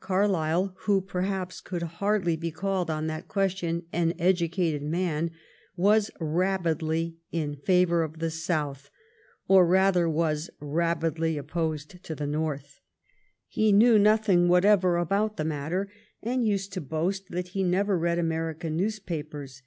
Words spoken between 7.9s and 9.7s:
of the South, or,